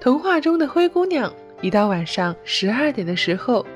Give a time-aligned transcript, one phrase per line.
[0.00, 3.66] 童话中的灰姑娘，一到晚上十二点的时候，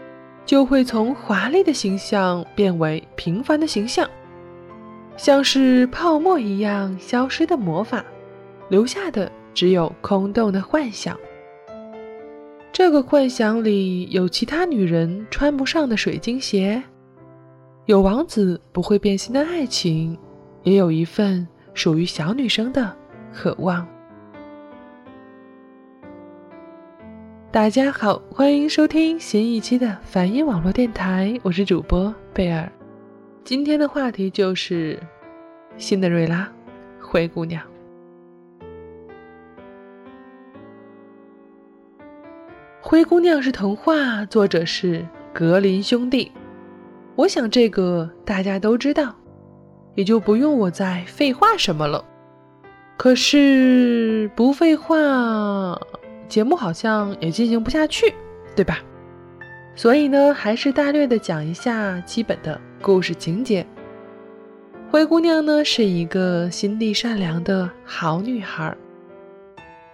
[0.46, 4.08] 就会从华丽的形象变为平凡的形象，
[5.16, 8.04] 像是泡沫一样消失的魔法，
[8.68, 11.18] 留下的只有空洞的幻想。
[12.72, 16.80] 这个幻想里有其他女人穿不上的水晶鞋，
[17.86, 20.16] 有王子不会变心的爱情，
[20.62, 22.96] 也有一份属于小女生的
[23.34, 23.84] 渴望。
[27.52, 32.66] 大家好，欢迎收听新一期的梵音网络电台，我是主播贝尔。
[33.44, 34.98] 今天的话题就是
[35.76, 36.50] 辛德瑞拉，
[36.98, 37.62] 灰姑娘。
[42.80, 46.32] 灰姑娘是童话，作者是格林兄弟。
[47.16, 49.14] 我想这个大家都知道，
[49.94, 52.02] 也就不用我再废话什么了。
[52.96, 55.78] 可是不废话。
[56.32, 58.14] 节目好像也进行不下去，
[58.56, 58.78] 对吧？
[59.76, 63.66] 所以呢，还是大略的讲一下基本的故事情节。
[64.90, 68.74] 灰姑娘呢是一个心地善良的好女孩，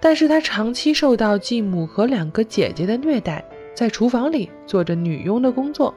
[0.00, 5.92] 但是她长期受到继母和两个姐姐的虐待，在厨房里做着女佣的工作，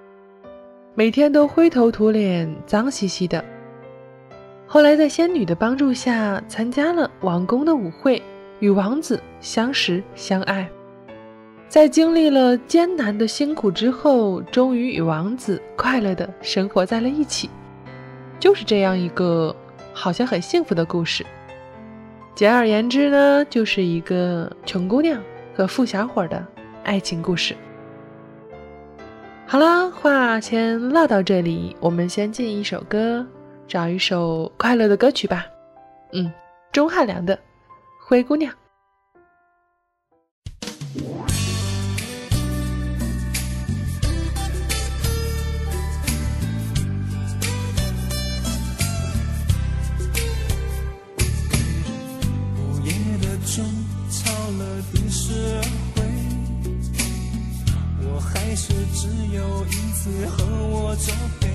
[0.95, 3.45] 每天都灰头土脸、脏兮兮的。
[4.66, 8.19] 后来在仙女的帮助下，参加了王宫的舞会。
[8.61, 10.69] 与王子相识相爱，
[11.67, 17.49] 在经历了艰难的辛苦之后，终于与王子快乐的生活在了一起。
[18.39, 19.55] 就是这样一个
[19.94, 21.25] 好像很幸福的故事。
[22.35, 25.19] 简而言之呢，就是一个穷姑娘
[25.55, 26.45] 和富小伙的
[26.83, 27.55] 爱情故事。
[29.47, 33.25] 好了，话先唠到这里，我们先进一首歌，
[33.67, 35.47] 找一首快乐的歌曲吧。
[36.13, 36.31] 嗯，
[36.72, 37.38] 钟汉良的。
[38.11, 38.53] 灰姑娘。
[52.57, 52.91] 午夜
[53.22, 53.63] 的钟
[54.09, 54.29] 敲
[54.59, 55.63] 了第十二
[55.95, 56.03] 回，
[58.01, 61.47] 我还是只有影子和我作陪，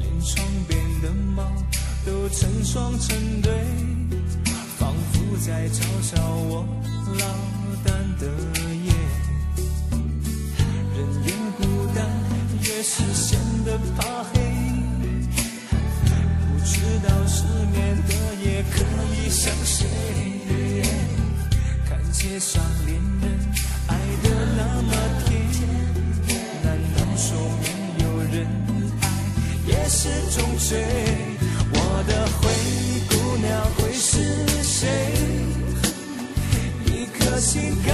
[0.00, 1.44] 连窗边的猫
[2.04, 3.54] 都成双成对。
[4.78, 6.16] 仿佛在嘲笑
[6.48, 6.66] 我
[7.06, 7.20] 落
[7.84, 8.26] 单的
[8.84, 8.92] 夜，
[10.94, 11.60] 人越孤
[11.94, 11.98] 单
[12.62, 14.34] 越是显得怕黑，
[16.42, 16.74] 不知
[17.06, 18.12] 道失眠的
[18.44, 18.74] 夜可
[19.14, 19.86] 以想谁？
[21.88, 23.24] 看街上恋人
[23.86, 23.90] 爱
[24.22, 24.26] 的
[24.56, 24.92] 那么
[25.24, 25.26] 甜，
[26.62, 26.66] 难
[26.96, 27.26] 道说
[27.62, 27.64] 没
[28.04, 28.46] 有人
[29.00, 29.04] 爱
[29.66, 30.84] 也是种罪？
[31.72, 31.74] 我
[32.06, 32.42] 的灰
[33.08, 33.46] 姑娘
[37.38, 37.92] 心该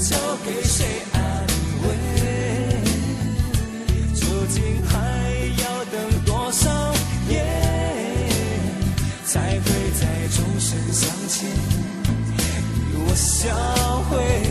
[0.00, 1.46] 交给谁安
[1.82, 1.88] 慰？
[4.14, 4.96] 究竟还
[5.62, 5.94] 要等
[6.26, 6.70] 多少
[7.28, 7.44] 夜，
[9.24, 9.64] 才会
[9.98, 13.56] 在钟声响起与我相
[14.10, 14.41] 会？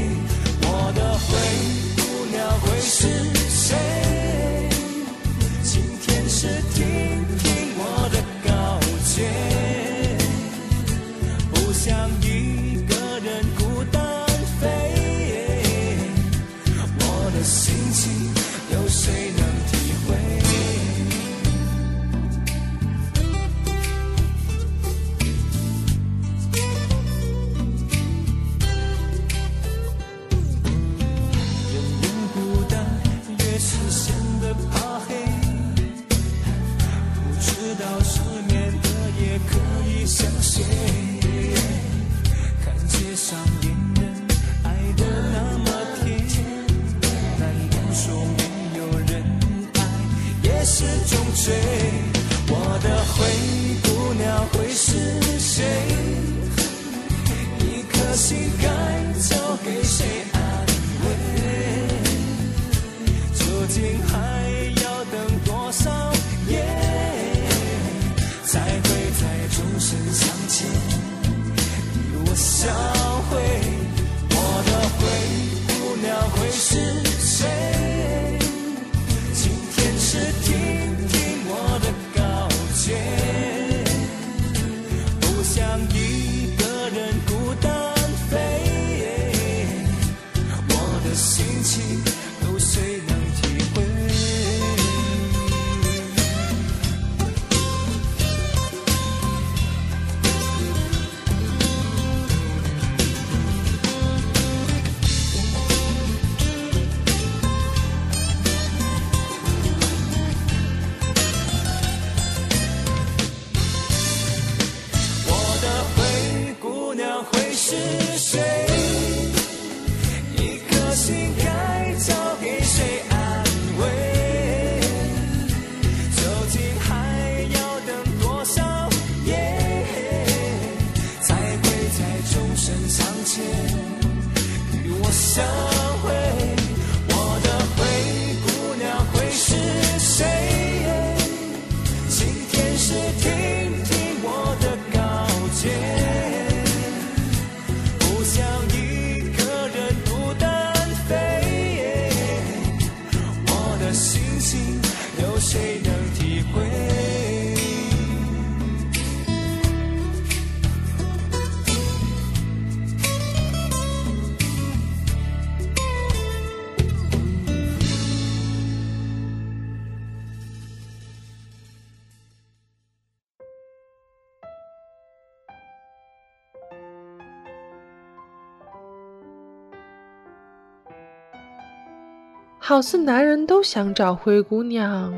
[182.72, 185.14] 好似男人都想找灰姑娘，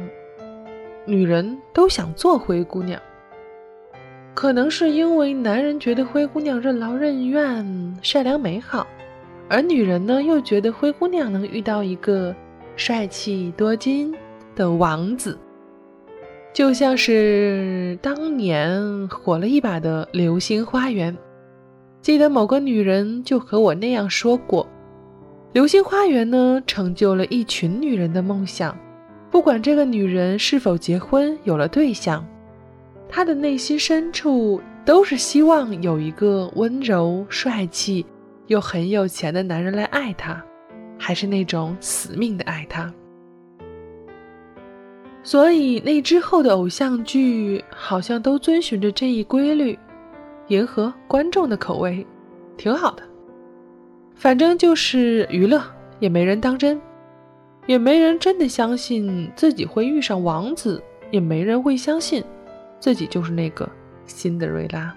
[1.06, 3.00] 女人都想做灰姑娘。
[4.34, 8.88] 可能是因为男人觉得灰姑娘任劳任怨、善良美好，
[9.48, 12.36] 而女人呢又觉得灰姑娘能遇到一个
[12.76, 14.12] 帅气多金
[14.56, 15.38] 的王子。
[16.54, 21.14] 就像是当年火了一把的《流星花园》，
[22.02, 24.68] 记得某个女人就和我那样说过。
[25.54, 28.76] 流星花园呢，成就了一群女人的梦想。
[29.30, 32.26] 不管这个女人是否结婚有了对象，
[33.08, 38.04] 她的内心深处都是希望有一个温柔、帅气
[38.48, 40.44] 又很有钱的男人来爱她，
[40.98, 42.92] 还是那种死命的爱她。
[45.22, 49.78] 所以那之后的偶像剧好像都遵循着这一规律，
[50.48, 52.06] 迎合观众的口味，
[52.58, 53.04] 挺好的。
[54.16, 55.62] 反正就是娱乐，
[56.00, 56.80] 也没人当真，
[57.68, 60.82] 也没人真的相信自己会遇上王子，
[61.12, 62.24] 也没人会相信
[62.80, 63.70] 自己就是那个
[64.06, 64.96] 辛德瑞拉。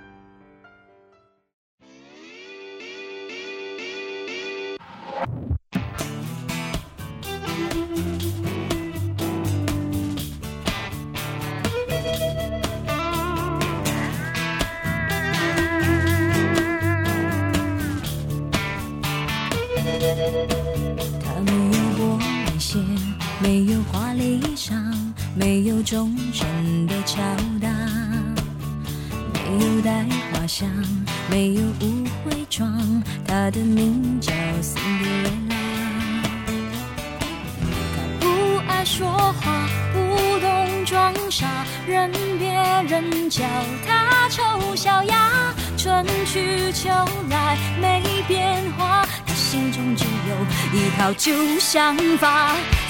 [50.97, 52.86] 有一套旧想法。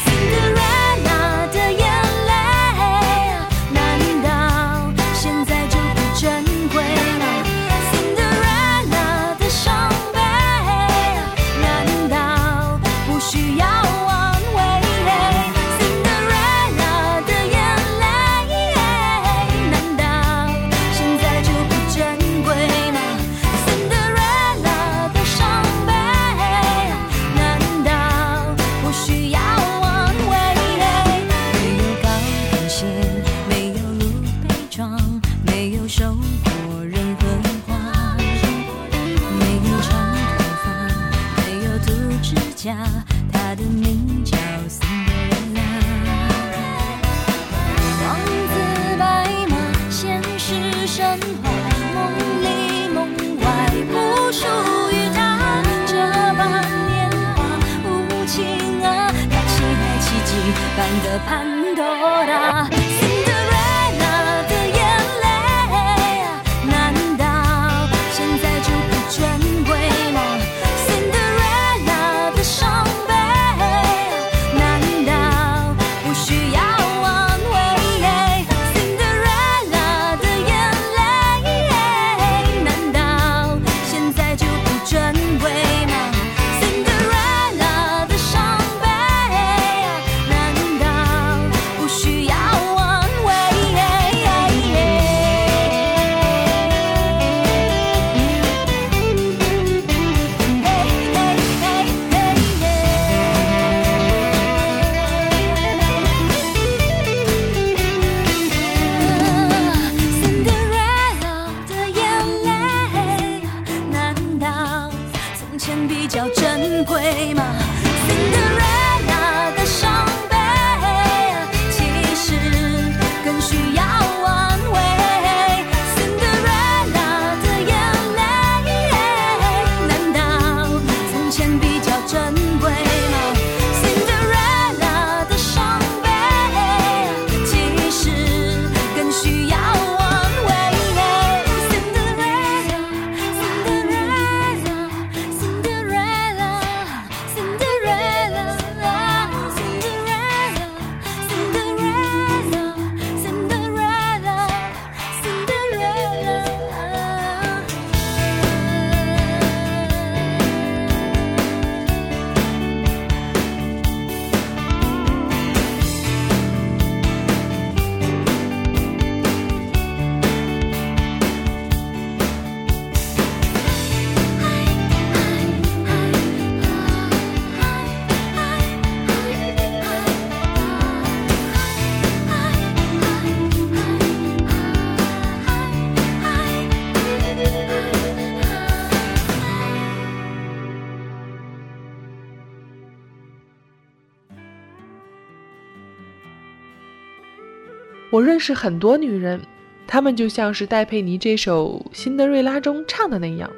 [198.16, 199.38] 我认识很多女人，
[199.87, 203.50] 她们就像是戴佩妮这首《辛德瑞拉》中唱的那样，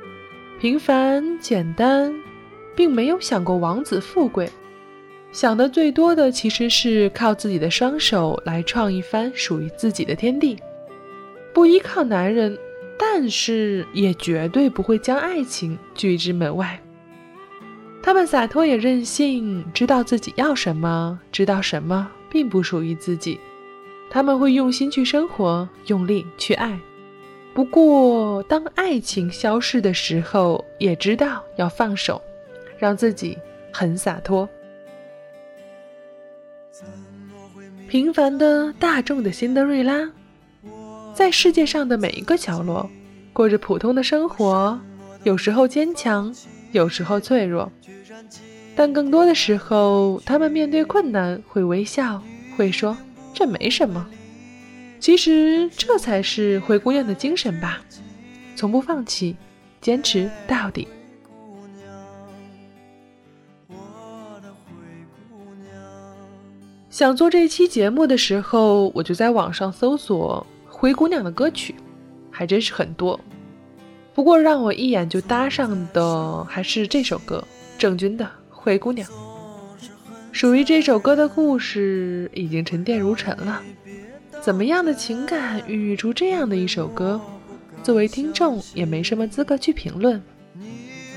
[0.58, 2.12] 平凡简单，
[2.74, 4.50] 并没有想过王子富贵。
[5.30, 10.58] 想的最多的其实是靠自己的双手来创一番属于自己的天地，
[11.54, 12.58] 不依靠男人，
[12.98, 16.82] 但是也绝对不会将爱情拒之门外。
[18.02, 23.38] 他们洒脱也任性，知道自己要什么，知道什么并不属于自己。
[24.10, 26.78] 他们会用心去生活，用力去爱。
[27.54, 32.22] 不过，当爱情消逝的时候，也知道要放手，
[32.78, 33.36] 让自己
[33.72, 34.48] 很洒脱。
[37.88, 40.08] 平凡的大众的辛德瑞拉，
[41.14, 42.88] 在世界上的每一个角落，
[43.32, 44.78] 过着普通的生活，
[45.24, 46.32] 有时候坚强，
[46.70, 47.72] 有时候脆弱，
[48.76, 52.22] 但更多的时候，他们面对困难会微笑，
[52.56, 52.96] 会说
[53.32, 54.06] 这没什么。
[55.00, 57.80] 其实这才是灰姑娘的精神吧，
[58.56, 59.36] 从不放弃，
[59.80, 60.88] 坚持到底。
[66.90, 71.76] 想做这期节目的时候，我就在网上搜索《灰姑娘》的歌曲，
[72.28, 73.18] 还真是很多。
[74.14, 77.46] 不过让我一眼就搭上的还是这首歌，
[77.78, 79.08] 郑钧的《灰姑娘》。
[80.30, 83.62] 属于这首歌的故事已经沉淀如尘了。
[84.40, 87.20] 怎么样的情感孕育出这样的一首歌？
[87.82, 90.22] 作为听众也没什么资格去评论。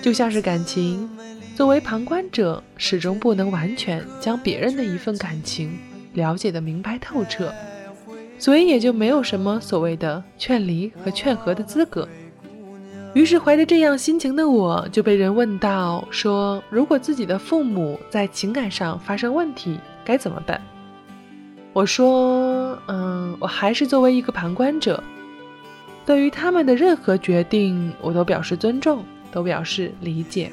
[0.01, 1.10] 就像是感情。
[1.56, 5.77] 作为旁观者，始终不能完全将别人的一份感情
[6.13, 7.53] 了解的明白透彻，
[8.39, 12.08] 所以也就没有什么所谓的劝离和劝和的资格。
[13.13, 20.62] 于是怀着这样心情的我，就被人问到说：“如果自己的父母在情感上发生问题，该怎么办？”
[21.74, 25.03] 我说：“嗯，我还是作为一个旁观者，
[26.06, 30.50] 对于他们的任何决定，我都表示尊重，都表示理解。”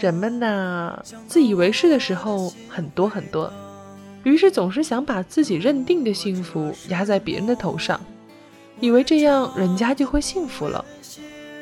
[0.00, 3.52] 人们呐，自以为是的时候很多很多，
[4.22, 8.00] 于是总是想把自己认定的幸福压在别人的头上，
[8.80, 10.84] 以为这样人家就会幸福了。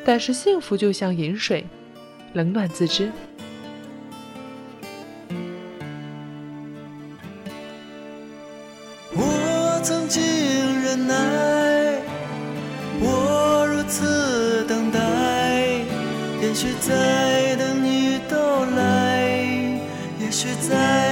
[0.05, 1.65] 但是幸福就像饮水，
[2.33, 3.13] 冷暖自知。
[9.15, 10.23] 我曾经
[10.83, 12.01] 忍耐，
[13.01, 14.99] 我如此等待，
[16.41, 19.29] 也许在等你到来，
[20.19, 21.12] 也许在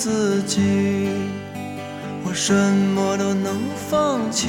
[0.00, 0.62] 自己，
[2.24, 4.48] 我什么都能放弃，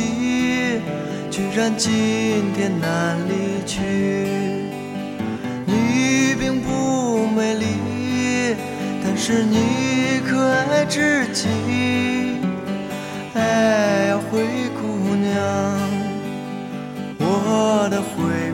[1.29, 1.91] 居然今
[2.55, 3.81] 天难离去。
[5.65, 8.55] 你并不美丽，
[9.03, 11.49] 但是你可爱至极。
[13.33, 14.39] 哎呀，灰
[14.79, 15.35] 姑娘，
[17.19, 18.53] 我的灰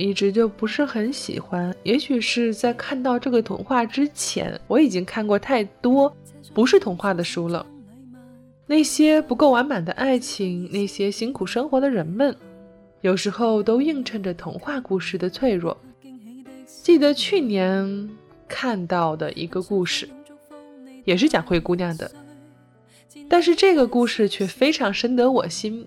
[0.00, 6.10] 一直就不是很喜欢，也许是在看到这个童话之前，我已经看过太多
[6.54, 7.64] 不是童话的书了。
[8.66, 12.34] 那些不够完满的爱情，那些辛苦生活的人们，
[13.02, 15.76] 有时候都映衬着童话故事的脆弱。
[16.64, 18.08] 记得去年
[18.48, 20.08] 看到的一个故事，
[21.04, 22.10] 也是讲灰姑娘的，
[23.28, 25.86] 但是这个故事却非常深得我心。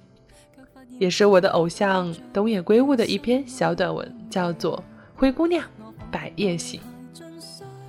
[1.00, 4.78] 也是我的偶像东野圭吾的一篇小短文，叫做
[5.16, 5.64] 《灰姑娘
[6.12, 6.80] 百夜行》。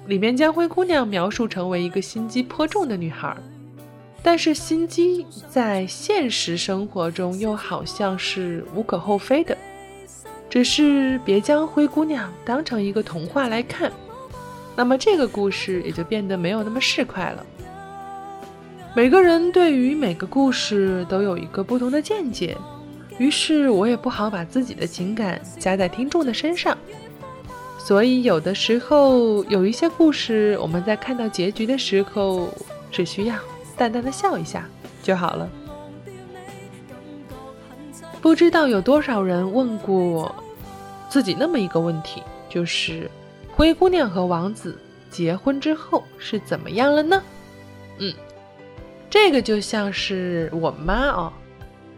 [0.07, 3.37] 里面将灰姑娘描述成为一个心机颇重的女孩，
[4.23, 9.57] 但是心机在现实生活中又好像是无可厚非的。
[10.51, 13.91] 只是别将灰姑娘当成一个童话来看，
[14.77, 17.45] 那么这个故事也就变得没有那么市侩了。
[18.95, 22.57] 每个人对于每个故事都有一个不同的见解。
[23.19, 26.77] 于是我也不好把自己的情感加在听众的身上，
[27.79, 32.49] 所以有的时候有一些故事，我们在看到结局的时候，
[32.91, 33.37] 只需要
[33.77, 34.69] 淡淡的笑一下
[35.03, 35.49] 就好了。
[38.21, 40.35] 不知道有多少人问过
[41.09, 43.11] 自己那么一个问题，就是
[43.53, 44.77] 灰姑娘和王子
[45.11, 47.23] 结婚之后是怎么样了呢？
[47.99, 48.13] 嗯，
[49.09, 51.33] 这个就像是我妈哦。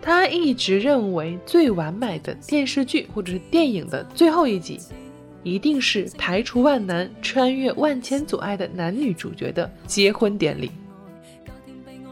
[0.07, 4.79] 他一直认为最完美的电视剧或者是电影的最后一集，
[5.43, 10.71] 一定是排除万难、穿越万千阻碍的男女主角的结婚典礼。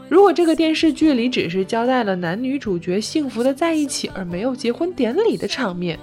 [0.09, 5.97] 如果这个电视剧里只是交代了男女主角幸福的在一起，而没有结婚典礼的场面，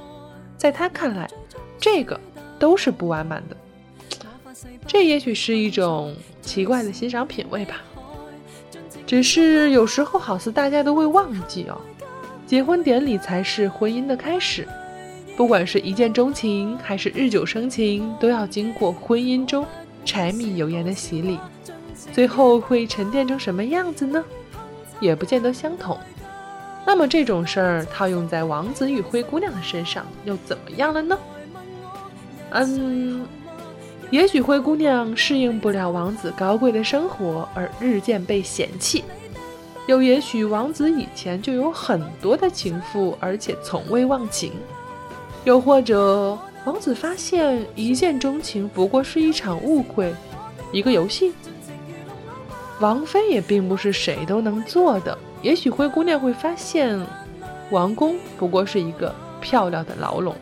[0.56, 1.28] 在他看来，
[1.78, 2.18] 这个
[2.58, 3.56] 都是不完满的。
[4.86, 7.82] 这也许是一种奇怪的欣赏品味吧。
[9.12, 11.78] 只是有时候，好似大家都会忘记哦，
[12.46, 14.66] 结婚典礼才是婚姻的开始。
[15.36, 19.66] 不管是一见钟情还是日久生情，都要经过婚姻中
[20.02, 21.38] 柴米油盐的洗礼。
[22.10, 24.24] 最后会沉淀成什么样子呢？
[24.98, 25.98] 也不见得相同。
[26.86, 31.18] 那么这种事儿套用在王子与灰姑娘的身上，又怎么样了呢？
[32.52, 33.26] 嗯。
[34.12, 39.02] 也许灰姑娘适应不了王子高贵的生活，而日渐被嫌弃；
[39.86, 44.50] 又也许王子以前就有很多的情妇，而且从未忘情；
[45.44, 50.14] 又或者王子发现一见钟情不过是一场误会，
[50.72, 51.32] 一个游戏。
[52.80, 55.16] 王妃也并不是谁都能做的。
[55.40, 57.00] 也许灰姑娘会发现，
[57.70, 60.36] 王宫不过是一个漂亮的牢笼。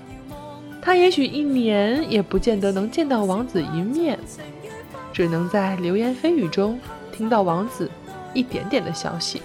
[0.83, 4.19] 他也许一年也不见得能见到王子一面，
[5.13, 6.81] 只能在流言蜚语中
[7.13, 7.91] 听到王子
[8.33, 9.43] 一点点的消息。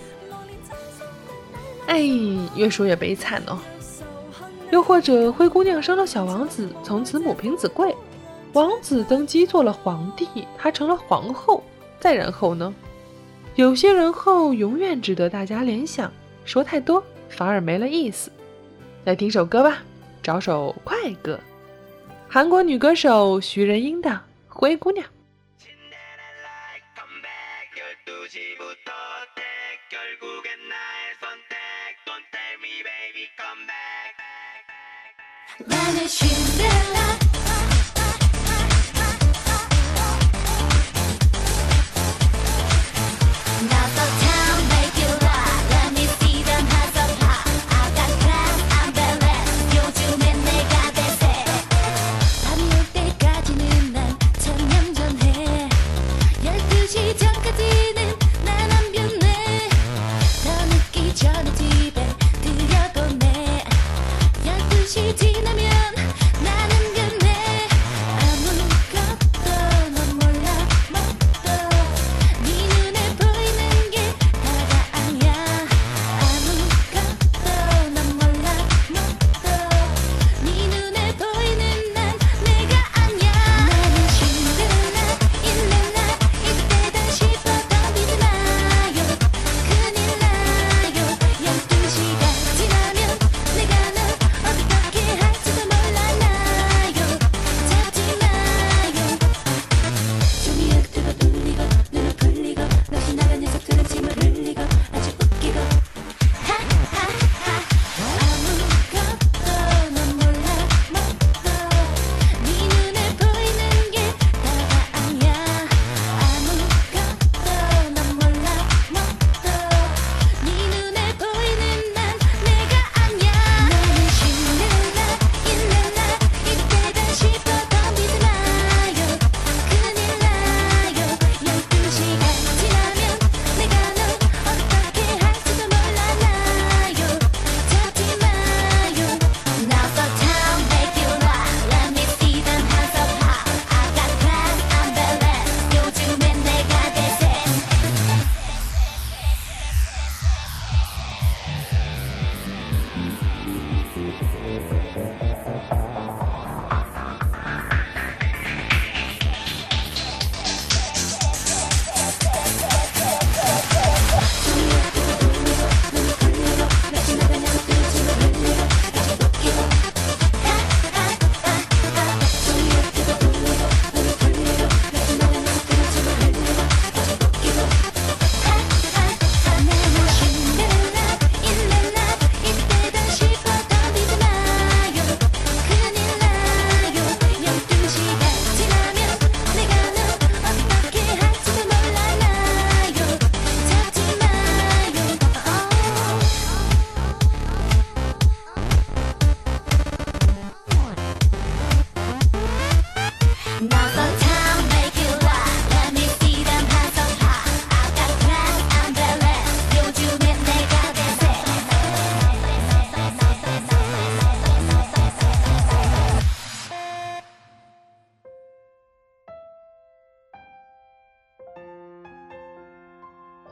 [1.87, 2.01] 哎，
[2.55, 3.59] 越说越悲惨哦。
[4.71, 7.95] 又或者灰姑娘生了小王子，从此母凭子贵，
[8.53, 11.63] 王子登基做了皇帝，她成了皇后。
[11.99, 12.73] 再然后呢？
[13.55, 16.11] 有些人后永远值得大家联想，
[16.43, 18.31] 说太多反而没了意思。
[19.05, 19.83] 来听首歌吧。
[20.25, 21.39] 找首快歌，
[22.27, 24.09] 韩国女歌手徐仁英的
[24.49, 25.05] 《灰姑娘》。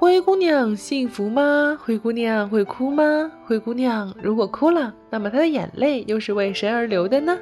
[0.04, 1.80] 灰姑娘幸福吗？
[1.82, 3.32] 灰姑娘会哭吗？
[3.46, 7.40] 灰姑娘如果哭了，那么她的眼泪又是为谁而流的呢？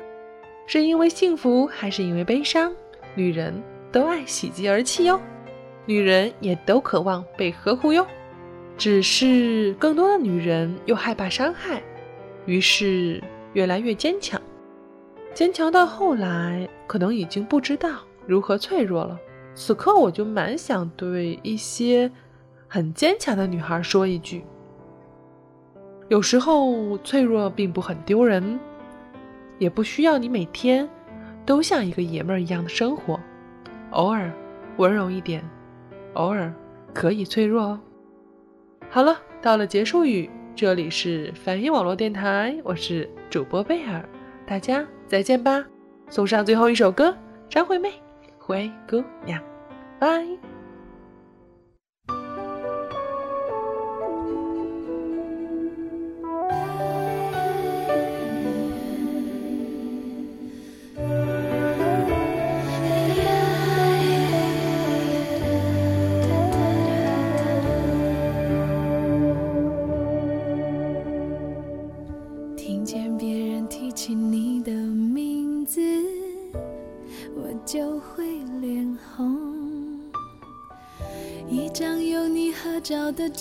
[0.68, 2.72] 是因为幸福，还是因为悲伤？
[3.16, 3.52] 女人
[3.92, 5.20] 都爱喜极而泣哟，
[5.88, 8.06] 女人也都渴望被呵护哟。
[8.78, 11.82] 只是更多的女人又害怕伤害，
[12.46, 13.20] 于是
[13.54, 14.40] 越来越坚强，
[15.34, 17.90] 坚强到后来可能已经不知道
[18.28, 19.20] 如何脆弱了。
[19.56, 22.10] 此刻我就蛮想对一些
[22.74, 24.46] 很坚强的女孩说一句：
[26.08, 28.58] 有时候脆弱并不很丢人，
[29.60, 30.88] 也不需要你每天
[31.46, 33.20] 都像一个爷们儿一样的生活，
[33.90, 34.32] 偶尔
[34.78, 35.44] 温柔一点，
[36.14, 36.50] 偶尔
[36.94, 37.80] 可以脆弱哦。
[38.90, 44.08] 好了，到了结束语，这里是梵音网络电台，我是主播贝尔，
[44.46, 45.62] 大家再见吧。
[46.08, 47.14] 送上最后一首歌，
[47.50, 47.90] 张惠妹
[48.40, 49.38] 《灰姑娘》，
[50.00, 50.26] 拜。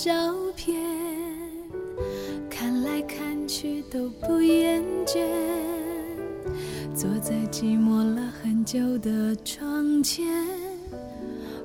[0.03, 0.11] 照
[0.55, 0.75] 片，
[2.49, 5.19] 看来看去都不厌倦。
[6.95, 10.25] 坐在寂寞了很久的窗前，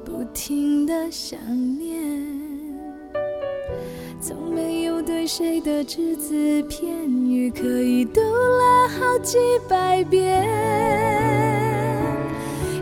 [0.04, 1.40] 不停的想
[1.78, 2.22] 念。
[4.20, 10.46] 从没有对谁的只字片语可以读了好几百遍，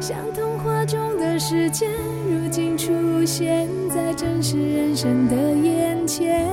[0.01, 0.54] 想通
[1.35, 1.89] 的世界，
[2.31, 2.93] 如今出
[3.25, 6.47] 现在真实人生的眼前。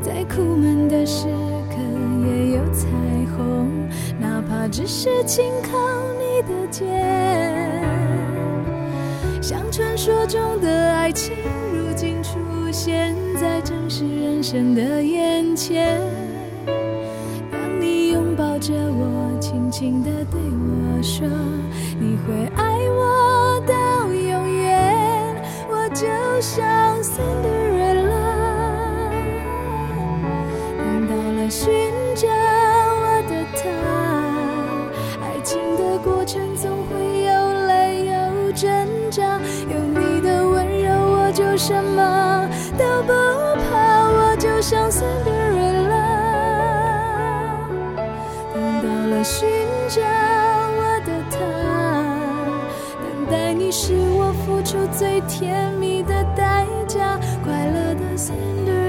[0.00, 1.26] 在苦闷的时
[1.68, 1.78] 刻
[2.24, 2.86] 也有彩
[3.36, 3.68] 虹，
[4.20, 5.76] 哪怕只是轻靠
[6.16, 7.82] 你的肩。
[9.42, 11.34] 像传说中的爱情，
[11.72, 12.38] 如今出
[12.70, 16.00] 现在真实人生的眼前。
[17.50, 21.26] 当你拥抱着我，轻轻地对我说，
[21.98, 22.71] 你会爱
[26.42, 28.10] 像 Cinderella，
[30.76, 31.70] 等到了寻
[32.16, 33.62] 找我的他，
[35.22, 38.68] 爱情的过程总会有泪有挣
[39.08, 39.22] 扎，
[39.68, 43.12] 有你的温柔，我就什么都不
[43.70, 45.92] 怕，我就像 Cinderella。
[48.52, 49.48] 等到了寻
[49.88, 50.02] 找
[53.74, 58.81] 是我付出最甜蜜的代价，快乐的 Cinderella，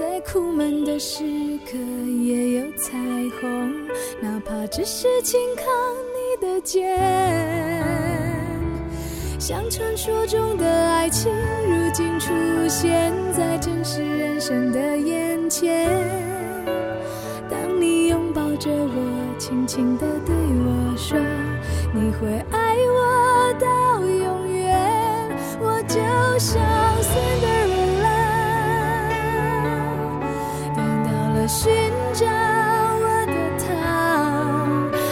[0.00, 1.22] 在苦闷的时
[1.70, 1.76] 刻
[2.22, 2.96] 也有彩
[3.38, 3.86] 虹，
[4.18, 5.64] 哪怕只是轻靠
[6.14, 6.98] 你的肩。
[9.38, 11.30] 像传说中的爱情，
[11.66, 12.32] 如今出
[12.66, 15.86] 现在真实人生的眼前。
[17.50, 21.18] 当你拥抱着我，轻轻地对我说，
[21.92, 25.98] 你会爱我到永远，我就
[26.38, 26.58] 像
[31.50, 31.68] 寻
[32.14, 33.66] 找我的他，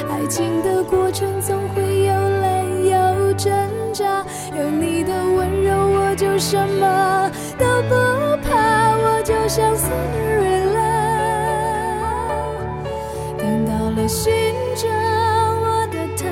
[0.09, 3.53] 爱情的过程总会有泪有挣
[3.93, 4.25] 扎，
[4.57, 7.95] 有你的温柔，我就什么都不
[8.49, 10.79] 怕，我就像 Cinderella。
[13.37, 14.33] 等到了寻
[14.77, 16.25] 找我的他，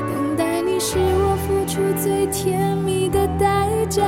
[0.00, 4.04] 等待你是我付出最甜蜜的代价，